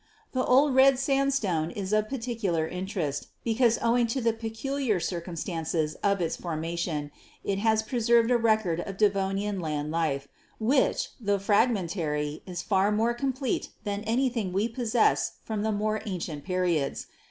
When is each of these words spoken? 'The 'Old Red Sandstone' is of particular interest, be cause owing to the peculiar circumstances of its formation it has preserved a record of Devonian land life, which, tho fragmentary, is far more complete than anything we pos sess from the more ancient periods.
'The 0.31 0.43
'Old 0.43 0.73
Red 0.73 0.97
Sandstone' 0.97 1.69
is 1.69 1.93
of 1.93 2.09
particular 2.09 2.67
interest, 2.67 3.27
be 3.43 3.53
cause 3.53 3.77
owing 3.83 4.07
to 4.07 4.19
the 4.19 4.33
peculiar 4.33 4.99
circumstances 4.99 5.93
of 6.01 6.19
its 6.21 6.35
formation 6.37 7.11
it 7.43 7.59
has 7.59 7.83
preserved 7.83 8.31
a 8.31 8.37
record 8.39 8.79
of 8.79 8.97
Devonian 8.97 9.59
land 9.59 9.91
life, 9.91 10.27
which, 10.59 11.09
tho 11.19 11.37
fragmentary, 11.37 12.41
is 12.47 12.63
far 12.63 12.91
more 12.91 13.13
complete 13.13 13.69
than 13.83 14.01
anything 14.05 14.51
we 14.51 14.67
pos 14.67 14.93
sess 14.93 15.33
from 15.43 15.61
the 15.61 15.71
more 15.71 16.01
ancient 16.07 16.43
periods. 16.43 17.05